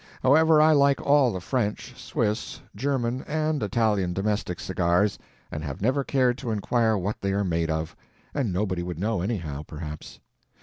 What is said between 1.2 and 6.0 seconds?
the French, Swiss, German, and Italian domestic cigars, and have